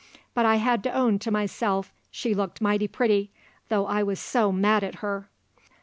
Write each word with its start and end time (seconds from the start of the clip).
But 0.33 0.47
I 0.47 0.55
had 0.55 0.81
to 0.85 0.91
own 0.91 1.19
to 1.19 1.29
myself 1.29 1.93
she 2.09 2.33
looked 2.33 2.59
mighty 2.59 2.87
pretty, 2.87 3.29
though 3.69 3.85
I 3.85 4.01
was 4.01 4.19
so 4.19 4.51
mad 4.51 4.83
at 4.83 4.95
her." 5.05 5.29